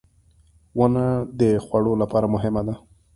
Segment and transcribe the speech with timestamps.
[0.77, 1.05] •ونه
[1.39, 2.75] د خوړو لپاره مهمه ده.